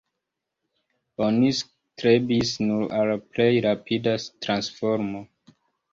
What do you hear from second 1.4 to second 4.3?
strebis nur al la plej rapida